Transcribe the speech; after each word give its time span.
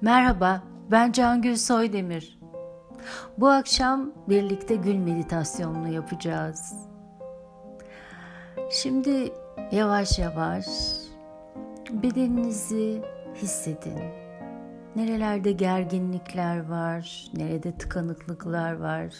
Merhaba, 0.00 0.62
ben 0.90 1.12
Cangül 1.12 1.56
Soydemir. 1.56 2.38
Bu 3.38 3.48
akşam 3.48 4.12
birlikte 4.28 4.74
gül 4.74 4.96
meditasyonunu 4.96 5.88
yapacağız. 5.88 6.74
Şimdi 8.70 9.32
yavaş 9.72 10.18
yavaş 10.18 10.66
bedeninizi 11.90 13.02
hissedin. 13.34 13.98
Nerelerde 14.96 15.52
gerginlikler 15.52 16.68
var, 16.68 17.30
nerede 17.36 17.78
tıkanıklıklar 17.78 18.72
var. 18.72 19.14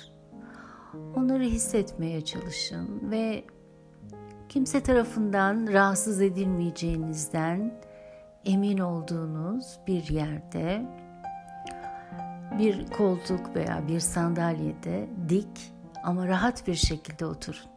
Onları 1.17 1.43
hissetmeye 1.43 2.25
çalışın 2.25 3.11
ve 3.11 3.45
kimse 4.49 4.83
tarafından 4.83 5.73
rahatsız 5.73 6.21
edilmeyeceğinizden 6.21 7.73
emin 8.47 8.79
olduğunuz 8.79 9.79
bir 9.87 10.09
yerde 10.09 10.87
bir 12.59 12.87
koltuk 12.87 13.57
veya 13.57 13.89
bir 13.89 14.01
sandalyede 14.01 15.09
dik 15.29 15.73
ama 16.05 16.29
rahat 16.29 16.67
bir 16.67 16.75
şekilde 16.75 17.27
oturun. 17.27 17.71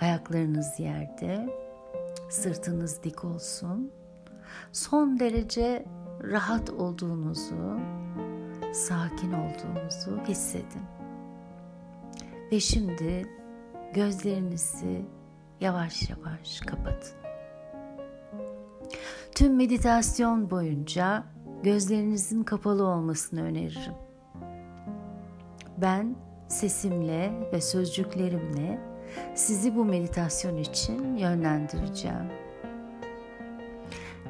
Ayaklarınız 0.00 0.80
yerde, 0.80 1.48
sırtınız 2.30 3.02
dik 3.02 3.24
olsun. 3.24 3.92
Son 4.72 5.20
derece 5.20 5.84
rahat 6.22 6.70
olduğunuzu, 6.70 7.80
sakin 8.72 9.32
olduğunuzu 9.32 10.20
hissedin. 10.28 10.82
Ve 12.52 12.60
şimdi 12.60 13.26
gözlerinizi 13.94 15.06
yavaş 15.60 16.10
yavaş 16.10 16.60
kapatın. 16.60 17.19
Tüm 19.34 19.56
meditasyon 19.56 20.50
boyunca 20.50 21.24
gözlerinizin 21.62 22.42
kapalı 22.42 22.84
olmasını 22.86 23.42
öneririm. 23.42 23.94
Ben 25.78 26.16
sesimle 26.48 27.32
ve 27.52 27.60
sözcüklerimle 27.60 28.80
sizi 29.34 29.76
bu 29.76 29.84
meditasyon 29.84 30.56
için 30.56 31.16
yönlendireceğim. 31.16 32.32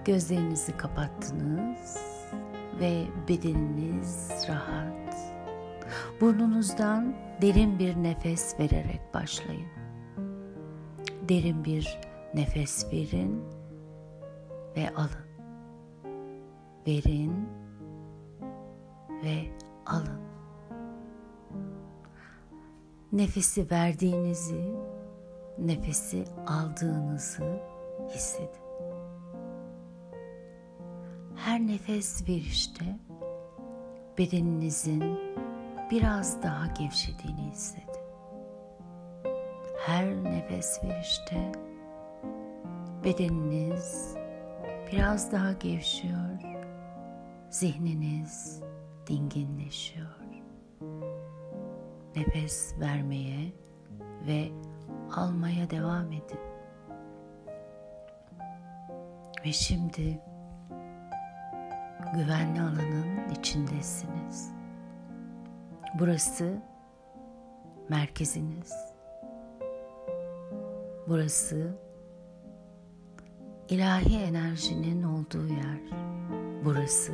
Gözlerinizi 0.04 0.76
kapattınız 0.76 1.98
ve 2.80 3.04
bedeniniz 3.28 4.30
rahat. 4.48 5.16
Burnunuzdan 6.20 7.14
derin 7.42 7.78
bir 7.78 7.96
nefes 7.96 8.60
vererek 8.60 9.00
başlayın. 9.14 9.68
Derin 11.28 11.64
bir 11.64 12.00
nefes 12.34 12.92
verin 12.92 13.59
ve 14.76 14.90
alın. 14.90 15.30
Verin 16.86 17.48
ve 19.24 19.50
alın. 19.86 20.20
Nefesi 23.12 23.70
verdiğinizi, 23.70 24.74
nefesi 25.58 26.24
aldığınızı 26.46 27.60
hissedin. 28.14 28.60
Her 31.36 31.60
nefes 31.60 32.28
verişte 32.28 32.98
bedeninizin 34.18 35.18
biraz 35.90 36.42
daha 36.42 36.66
gevşediğini 36.66 37.50
hissedin. 37.50 38.00
Her 39.86 40.24
nefes 40.24 40.84
verişte 40.84 41.52
bedeniniz 43.04 44.19
biraz 44.92 45.32
daha 45.32 45.52
gevşiyor, 45.52 46.38
zihniniz 47.50 48.62
dinginleşiyor. 49.06 50.20
Nefes 52.16 52.74
vermeye 52.80 53.52
ve 54.26 54.48
almaya 55.16 55.70
devam 55.70 56.12
edin. 56.12 56.40
Ve 59.44 59.52
şimdi 59.52 60.20
güvenli 62.14 62.60
alanın 62.60 63.28
içindesiniz. 63.38 64.52
Burası 65.98 66.62
merkeziniz. 67.88 68.72
Burası 71.08 71.78
ilahi 73.70 74.16
enerjinin 74.16 75.02
olduğu 75.02 75.46
yer. 75.46 75.80
Burası 76.64 77.12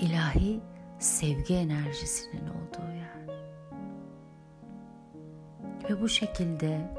ilahi 0.00 0.60
sevgi 0.98 1.54
enerjisinin 1.54 2.46
olduğu 2.46 2.90
yer. 2.92 3.38
Ve 5.90 6.00
bu 6.00 6.08
şekilde 6.08 6.90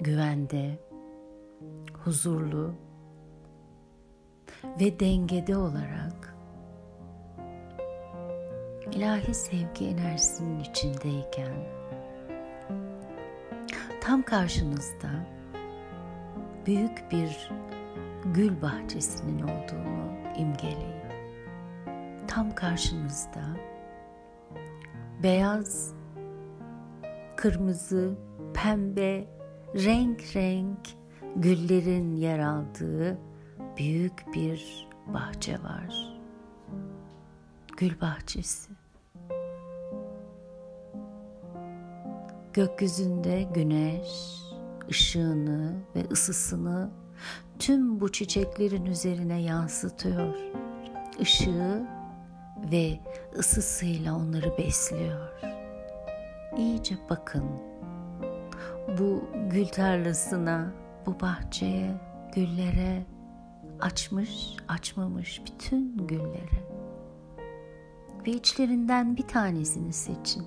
güvende, 0.00 0.78
huzurlu 2.04 2.74
ve 4.80 5.00
dengede 5.00 5.56
olarak 5.56 6.36
ilahi 8.92 9.34
sevgi 9.34 9.86
enerjisinin 9.86 10.60
içindeyken 10.60 11.54
tam 14.00 14.22
karşınızda 14.22 15.33
büyük 16.66 17.10
bir 17.10 17.50
gül 18.24 18.62
bahçesinin 18.62 19.42
olduğunu 19.42 20.12
imgeleyin. 20.38 21.04
Tam 22.28 22.54
karşınızda 22.54 23.42
beyaz, 25.22 25.94
kırmızı, 27.36 28.18
pembe, 28.54 29.24
renk 29.74 30.36
renk 30.36 30.88
güllerin 31.36 32.16
yer 32.16 32.38
aldığı 32.38 33.18
büyük 33.76 34.24
bir 34.34 34.88
bahçe 35.06 35.62
var. 35.62 36.18
Gül 37.76 38.00
bahçesi. 38.00 38.72
Gökyüzünde 42.52 43.42
güneş 43.42 44.43
ışığını 44.90 45.74
ve 45.96 46.04
ısısını 46.10 46.90
tüm 47.58 48.00
bu 48.00 48.12
çiçeklerin 48.12 48.84
üzerine 48.84 49.42
yansıtıyor. 49.42 50.34
Işığı 51.20 51.86
ve 52.72 53.00
ısısıyla 53.38 54.16
onları 54.16 54.58
besliyor. 54.58 55.28
İyice 56.56 56.94
bakın. 57.10 57.44
Bu 58.98 59.24
gül 59.50 59.66
tarlasına, 59.66 60.72
bu 61.06 61.20
bahçeye, 61.20 61.90
güllere, 62.34 63.06
açmış, 63.80 64.56
açmamış 64.68 65.42
bütün 65.46 66.06
güllere. 66.06 66.64
Ve 68.26 68.30
içlerinden 68.30 69.16
bir 69.16 69.28
tanesini 69.28 69.92
seçin. 69.92 70.46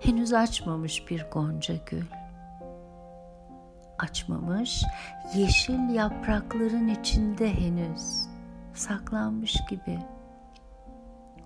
Henüz 0.00 0.32
açmamış 0.32 1.10
bir 1.10 1.26
gonca 1.32 1.74
gül 1.86 2.04
açmamış, 3.98 4.82
yeşil 5.34 5.94
yaprakların 5.94 6.88
içinde 6.88 7.54
henüz 7.54 8.28
saklanmış 8.74 9.56
gibi. 9.70 9.98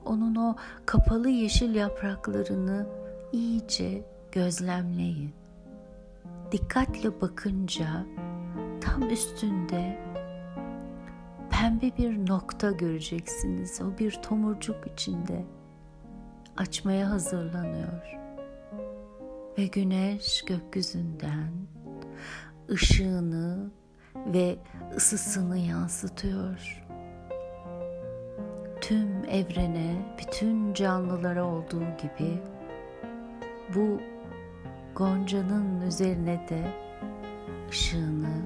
Onun 0.04 0.34
o 0.34 0.56
kapalı 0.86 1.28
yeşil 1.30 1.74
yapraklarını 1.74 2.86
iyice 3.32 4.04
gözlemleyin. 4.32 5.34
Dikkatle 6.52 7.20
bakınca 7.20 8.06
tam 8.80 9.10
üstünde 9.10 9.98
pembe 11.50 11.96
bir 11.98 12.30
nokta 12.30 12.70
göreceksiniz. 12.70 13.80
O 13.82 13.98
bir 13.98 14.10
tomurcuk 14.10 14.86
içinde 14.92 15.44
açmaya 16.56 17.10
hazırlanıyor. 17.10 18.18
Ve 19.58 19.66
güneş 19.66 20.44
gökyüzünden 20.44 21.52
ışığını 22.72 23.70
ve 24.16 24.56
ısısını 24.96 25.58
yansıtıyor. 25.58 26.84
Tüm 28.80 29.24
evrene, 29.24 30.14
bütün 30.18 30.74
canlılara 30.74 31.44
olduğu 31.44 31.80
gibi 31.80 32.42
bu 33.74 34.00
goncanın 34.94 35.80
üzerine 35.80 36.46
de 36.48 36.74
ışığını 37.70 38.42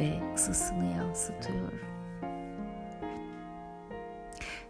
ve 0.00 0.34
ısısını 0.34 0.84
yansıtıyor. 0.84 1.72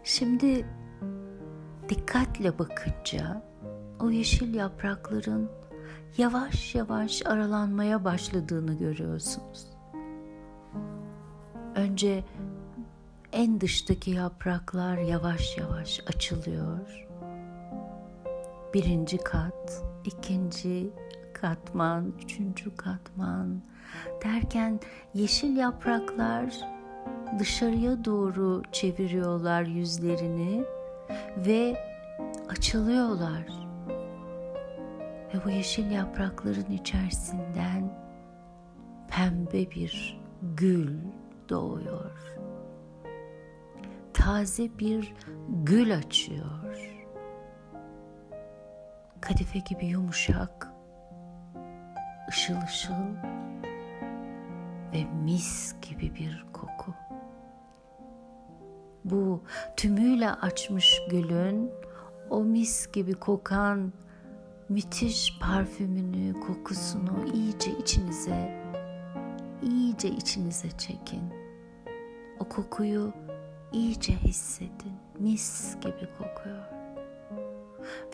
Şimdi 0.03 0.65
dikkatle 1.89 2.59
bakınca 2.59 3.43
o 3.99 4.09
yeşil 4.09 4.53
yaprakların 4.53 5.49
yavaş 6.17 6.75
yavaş 6.75 7.25
aralanmaya 7.25 8.03
başladığını 8.03 8.73
görüyorsunuz. 8.73 9.67
Önce 11.75 12.23
en 13.31 13.61
dıştaki 13.61 14.11
yapraklar 14.11 14.97
yavaş 14.97 15.57
yavaş 15.57 15.99
açılıyor. 16.07 17.07
Birinci 18.73 19.17
kat, 19.17 19.83
ikinci 20.05 20.89
katman, 21.33 22.13
üçüncü 22.23 22.75
katman 22.75 23.61
derken 24.23 24.79
yeşil 25.13 25.57
yapraklar 25.57 26.59
dışarıya 27.39 28.05
doğru 28.05 28.61
çeviriyorlar 28.71 29.63
yüzlerini 29.63 30.63
ve 31.37 31.77
açılıyorlar. 32.49 33.66
Ve 35.33 35.45
bu 35.45 35.49
yeşil 35.49 35.91
yaprakların 35.91 36.71
içerisinden 36.71 38.07
pembe 39.07 39.71
bir 39.71 40.21
gül 40.41 40.97
doğuyor. 41.49 42.37
Taze 44.13 44.79
bir 44.79 45.13
gül 45.49 45.97
açıyor. 45.97 46.97
Kadife 49.21 49.59
gibi 49.59 49.85
yumuşak, 49.85 50.67
ışıl 52.29 52.61
ışıl 52.61 53.15
ve 54.93 55.03
mis 55.23 55.75
gibi 55.81 56.15
bir 56.15 56.45
koku. 56.53 56.93
Bu 59.05 59.43
tümüyle 59.77 60.31
açmış 60.31 61.01
gülün 61.09 61.71
o 62.29 62.43
mis 62.43 62.91
gibi 62.91 63.13
kokan 63.13 63.93
müthiş 64.69 65.39
parfümünü, 65.39 66.39
kokusunu 66.39 67.25
iyice 67.33 67.71
içinize, 67.71 68.63
iyice 69.63 70.09
içinize 70.09 70.69
çekin. 70.77 71.23
O 72.39 72.43
kokuyu 72.49 73.13
iyice 73.73 74.13
hissedin. 74.13 74.93
Mis 75.19 75.75
gibi 75.81 76.07
kokuyor. 76.17 76.63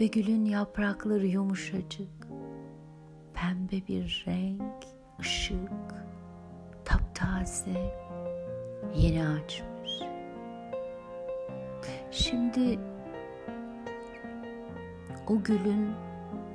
Ve 0.01 0.07
gülün 0.07 0.45
yaprakları 0.45 1.25
yumuşacık, 1.25 2.27
pembe 3.33 3.87
bir 3.87 4.23
renk, 4.27 4.83
ışık, 5.19 5.69
taptaze, 6.85 7.95
yeni 8.95 9.27
açmış. 9.27 9.91
Şimdi 12.11 12.79
o 15.27 15.43
gülün 15.43 16.12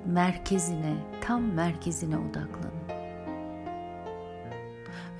merkezine, 0.08 0.96
tam 1.20 1.43
merkezine 1.43 2.19
odaklanın. 2.19 2.88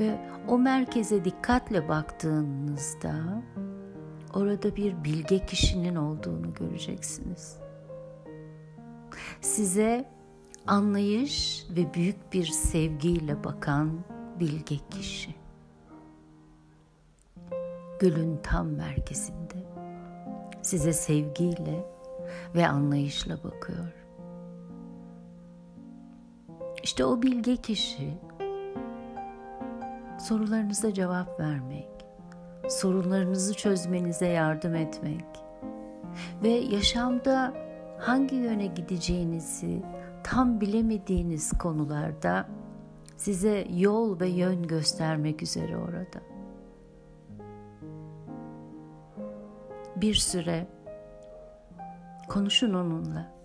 Ve 0.01 0.19
o 0.49 0.59
merkeze 0.59 1.25
dikkatle 1.25 1.89
baktığınızda 1.89 3.43
orada 4.35 4.77
bir 4.77 5.05
bilge 5.05 5.47
kişinin 5.47 5.97
olduğunu 5.97 6.55
göreceksiniz. 6.55 7.57
Size 9.41 10.11
anlayış 10.67 11.67
ve 11.71 11.95
büyük 11.95 12.33
bir 12.33 12.47
sevgiyle 12.47 13.45
bakan 13.45 14.05
bilge 14.41 14.77
kişi. 14.91 15.35
Gülün 18.01 18.41
tam 18.43 18.69
merkezinde 18.69 19.67
size 20.63 20.93
sevgiyle 20.93 21.87
ve 22.55 22.69
anlayışla 22.69 23.45
bakıyor. 23.45 23.98
İşte 26.89 27.05
o 27.05 27.23
bilge 27.23 27.57
kişi 27.57 28.15
sorularınıza 30.21 30.95
cevap 30.95 31.41
vermek, 31.41 31.89
sorunlarınızı 32.69 33.55
çözmenize 33.55 34.27
yardım 34.27 34.75
etmek 34.75 35.25
ve 36.43 36.49
yaşamda 36.49 37.55
hangi 37.99 38.37
yöne 38.37 38.67
gideceğinizi 38.67 39.83
tam 40.25 40.61
bilemediğiniz 40.61 41.53
konularda 41.59 42.49
size 43.17 43.67
yol 43.77 44.21
ve 44.21 44.29
yön 44.29 44.63
göstermek 44.63 45.43
üzere 45.43 45.77
orada. 45.77 46.21
Bir 49.97 50.15
süre 50.15 50.67
konuşun 52.29 52.75
onunla. 52.75 53.38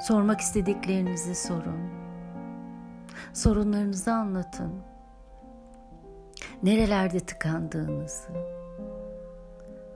Sormak 0.00 0.40
istediklerinizi 0.40 1.34
sorun. 1.34 1.90
Sorunlarınızı 3.32 4.12
anlatın. 4.12 4.72
Nerelerde 6.62 7.20
tıkandığınızı, 7.20 8.28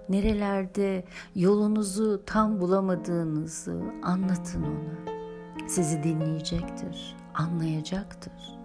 nerelerde 0.08 1.05
yolunuzu 1.35 2.23
tam 2.26 2.61
bulamadığınızı 2.61 3.82
anlatın 4.02 4.62
ona. 4.62 5.11
Sizi 5.69 6.02
dinleyecektir, 6.02 7.17
anlayacaktır 7.35 8.61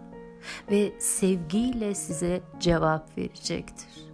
ve 0.71 0.99
sevgiyle 0.99 1.95
size 1.95 2.41
cevap 2.59 3.17
verecektir. 3.17 4.05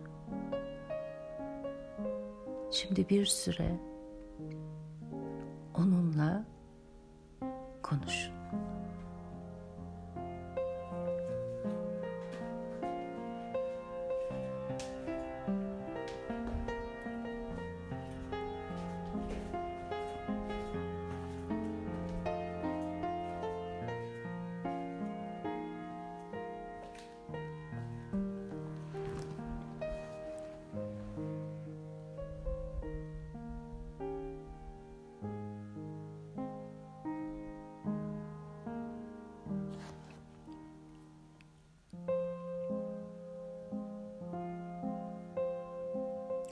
Şimdi 2.72 3.10
bir 3.10 3.26
süre 3.26 3.80
onunla 5.78 6.46
konuşun. 7.92 8.41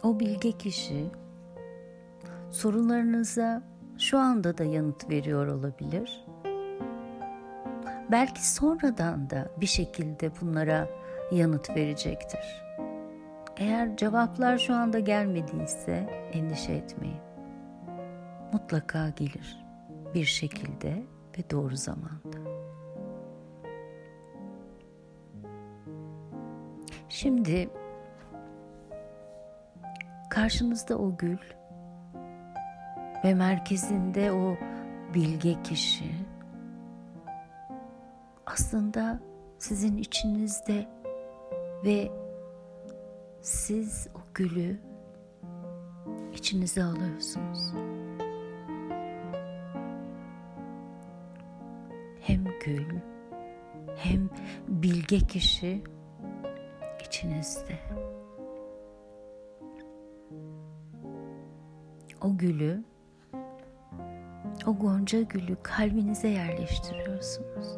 O 0.10 0.20
bilge 0.20 0.52
kişi 0.52 1.06
sorunlarınıza 2.52 3.64
şu 3.98 4.18
anda 4.20 4.58
da 4.58 4.64
yanıt 4.64 5.10
veriyor 5.10 5.48
olabilir. 5.48 6.26
Belki 8.12 8.50
sonradan 8.50 9.30
da 9.30 9.52
bir 9.62 9.66
şekilde 9.66 10.32
bunlara 10.42 10.90
yanıt 11.32 11.70
verecektir. 11.70 12.64
Eğer 13.58 13.98
cevaplar 13.98 14.58
şu 14.58 14.74
anda 14.74 15.00
gelmediyse 15.00 16.30
endişe 16.34 16.74
etmeyin. 16.74 17.22
Mutlaka 18.54 19.10
gelir 19.10 19.66
bir 20.14 20.26
şekilde 20.26 21.04
ve 21.38 21.50
doğru 21.52 21.76
zamanda. 21.76 22.38
Şimdi 27.10 27.70
Karşınızda 30.40 30.98
o 30.98 31.18
gül 31.18 31.38
ve 33.24 33.34
merkezinde 33.34 34.32
o 34.32 34.58
bilge 35.14 35.64
kişi 35.64 36.12
aslında 38.46 39.20
sizin 39.58 39.98
içinizde 39.98 40.88
ve 41.86 42.12
siz 43.42 44.08
o 44.16 44.20
gülü 44.34 44.80
içinize 46.34 46.84
alıyorsunuz. 46.84 47.74
Hem 52.22 52.44
gül 52.66 52.86
hem 53.98 54.30
bilge 54.68 55.20
kişi 55.20 55.84
içinizde. 57.08 57.80
O 62.22 62.38
gülü, 62.38 62.84
o 64.68 64.76
gonca 64.76 65.22
gülü 65.22 65.58
kalbinize 65.64 66.28
yerleştiriyorsunuz. 66.28 67.78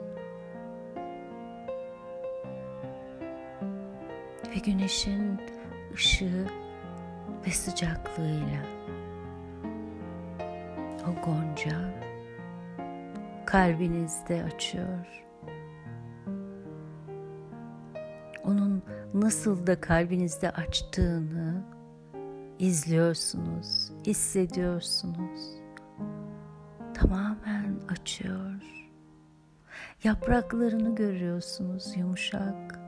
Ve 4.49 4.59
güneşin 4.65 5.41
ışığı 5.93 6.47
ve 7.47 7.51
sıcaklığıyla 7.51 8.65
o 11.07 11.25
gonca 11.25 11.91
kalbinizde 13.45 14.43
açıyor. 14.43 15.21
onun 18.51 18.83
nasıl 19.13 19.67
da 19.67 19.81
kalbinizde 19.81 20.51
açtığını 20.51 21.63
izliyorsunuz, 22.61 23.91
hissediyorsunuz. 24.05 25.41
Tamamen 26.93 27.79
açıyor. 27.89 28.61
Yapraklarını 30.03 30.95
görüyorsunuz 30.95 31.97
yumuşak. 31.97 32.79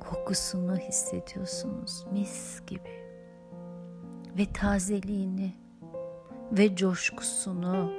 Kokusunu 0.00 0.76
hissediyorsunuz 0.76 2.06
mis 2.12 2.66
gibi. 2.66 3.04
Ve 4.38 4.52
tazeliğini 4.52 5.52
ve 6.52 6.76
coşkusunu 6.76 7.92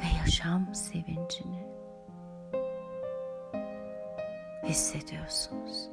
ve 0.00 0.18
yaşam 0.18 0.74
sevincini 0.74 1.66
hissediyorsunuz. 4.64 5.90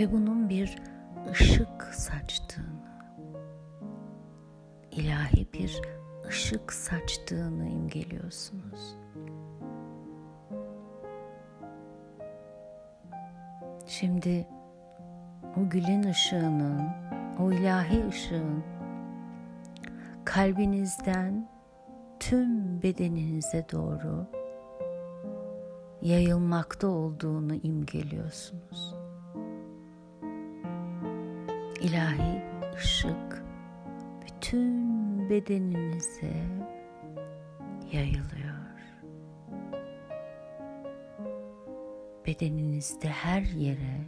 Ve 0.00 0.12
bunun 0.12 0.48
bir 0.48 0.93
ışık 1.30 1.82
saçtığını, 1.92 3.08
ilahi 4.90 5.46
bir 5.52 5.80
ışık 6.28 6.72
saçtığını 6.72 7.68
imgeliyorsunuz. 7.68 8.96
Şimdi 13.86 14.46
o 15.56 15.68
gülün 15.68 16.02
ışığının, 16.02 16.82
o 17.40 17.52
ilahi 17.52 18.06
ışığın 18.08 18.64
kalbinizden 20.24 21.48
tüm 22.20 22.82
bedeninize 22.82 23.66
doğru 23.72 24.26
yayılmakta 26.02 26.88
olduğunu 26.88 27.54
imgeliyorsunuz. 27.54 29.03
İlahi 31.84 32.42
ışık 32.76 33.44
bütün 34.22 35.30
bedeninize 35.30 36.32
yayılıyor. 37.92 38.54
Bedeninizde 42.26 43.08
her 43.08 43.42
yere 43.42 44.00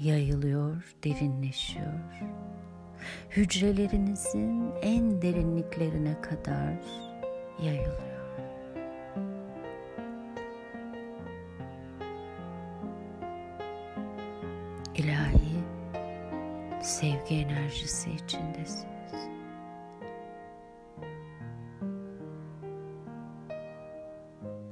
yayılıyor, 0.00 0.94
derinleşiyor. 1.04 2.22
Hücrelerinizin 3.30 4.72
en 4.82 5.22
derinliklerine 5.22 6.20
kadar 6.20 6.74
yayılıyor. 7.62 8.11
Sevgi 17.32 17.44
enerjisi 17.44 18.10
içindesiniz. 18.10 19.12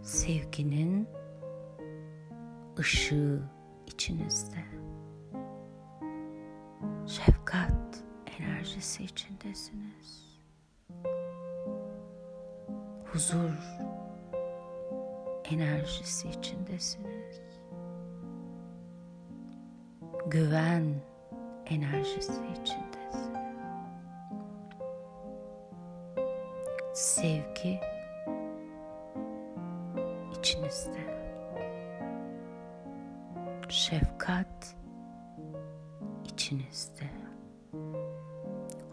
Sevginin 0.03 1.09
ışığı 2.79 3.43
içinizde. 3.87 4.65
Şefkat 7.07 8.03
enerjisi 8.39 9.05
içindesiniz. 9.05 10.41
Huzur 13.13 13.81
enerjisi 15.45 16.29
içindesiniz 16.29 17.41
güven 20.27 20.95
enerjisi 21.71 22.33
içindesin. 22.33 23.35
Sevgi 26.95 27.81
içinizde. 30.39 31.01
Şefkat 33.69 34.77
içinizde. 36.25 37.05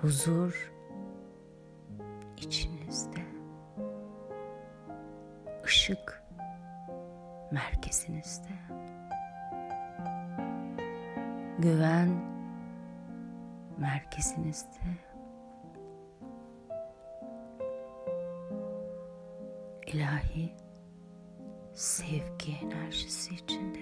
Huzur 0.02 0.72
içinizde. 2.38 3.22
Işık 5.66 6.24
merkezinizde 7.52 8.54
güven 11.60 12.37
merkezinizde. 13.78 15.08
ilahi 19.88 20.56
sevgi 21.74 22.58
enerjisi 22.64 23.36
içindesiniz. 23.36 23.77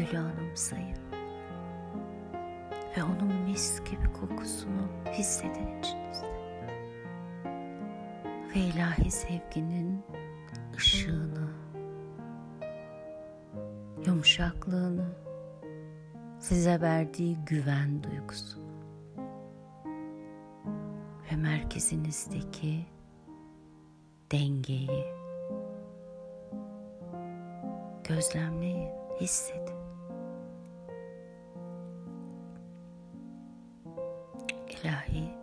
Gülü 0.00 0.18
anımsayın 0.18 0.98
ve 2.96 3.02
onun 3.04 3.34
mis 3.34 3.84
gibi 3.84 4.12
kokusunu 4.20 4.88
hissedin 5.12 5.78
içinizde. 5.78 6.30
Ve 8.54 8.60
ilahi 8.60 9.10
sevginin 9.10 10.04
ışığını, 10.76 11.48
yumuşaklığını, 14.06 15.08
size 16.38 16.80
verdiği 16.80 17.36
güven 17.46 18.02
duygusunu 18.02 18.70
ve 21.32 21.36
merkezinizdeki 21.36 22.86
dengeyi 24.32 25.04
gözlemleyin, 28.08 28.90
hissedin. 29.20 29.89
İlahi 34.90 35.22
sevgi 35.22 35.39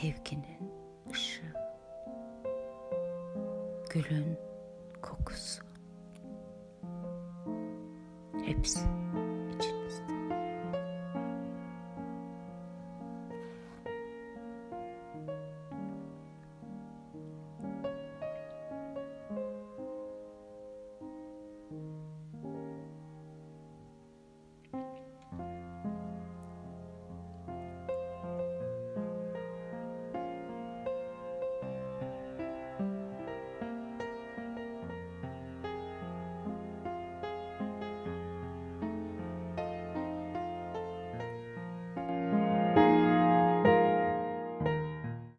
sevginin 0.00 0.72
ışığı 1.12 1.54
gülün 3.90 4.38